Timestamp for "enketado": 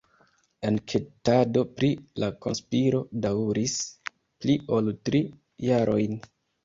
0.69-1.63